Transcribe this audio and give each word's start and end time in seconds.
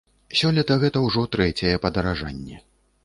Сёлета 0.39 0.77
гэта 0.83 1.03
ўжо 1.07 1.25
трэцяе 1.37 1.75
падаражанне. 1.85 2.57